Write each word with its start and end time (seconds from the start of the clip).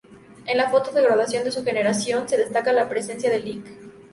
En 0.47 0.57
la 0.57 0.67
foto 0.71 0.91
de 0.91 1.03
Graduación 1.03 1.43
de 1.43 1.51
su 1.51 1.63
Generación 1.63 2.27
se 2.27 2.35
destaca 2.35 2.73
la 2.73 2.89
presencia 2.89 3.29
del 3.29 3.45
Lic. 3.45 3.65